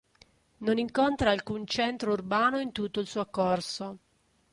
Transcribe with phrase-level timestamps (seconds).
[0.65, 3.99] Non incontra alcun centro urbano in tutto il suo corso.